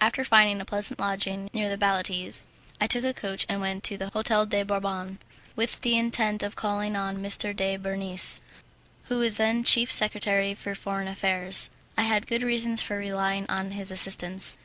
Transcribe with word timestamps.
After 0.00 0.24
finding 0.24 0.60
a 0.60 0.64
pleasant 0.64 1.00
lodging 1.00 1.50
near 1.52 1.68
the 1.68 1.76
Baletti's, 1.76 2.46
I 2.80 2.86
took 2.86 3.02
a 3.02 3.12
coach 3.12 3.44
and 3.48 3.60
went 3.60 3.82
to 3.82 3.96
the 3.96 4.08
"Hotel 4.10 4.46
de 4.46 4.62
Bourbon" 4.62 5.18
with 5.56 5.80
the 5.80 5.98
intention 5.98 6.46
of 6.46 6.54
calling 6.54 6.94
on 6.94 7.16
M. 7.26 7.56
de 7.56 7.76
Bernis, 7.76 8.40
who 9.08 9.16
was 9.18 9.36
then 9.36 9.64
chief 9.64 9.90
secretary 9.90 10.54
for 10.54 10.76
foreign 10.76 11.08
affairs. 11.08 11.70
I 11.98 12.02
had 12.04 12.28
good 12.28 12.44
reasons 12.44 12.80
for 12.80 12.98
relying 12.98 13.46
on 13.50 13.72
his 13.72 13.90
assistance. 13.90 14.58